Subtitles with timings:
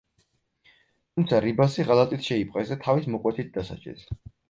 [1.09, 4.13] თუმცა რიბასი ღალატით შეიპყრეს და თავის მოკვეთით დასაჯეს.